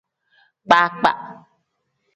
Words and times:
Kpakpa. 0.65 1.11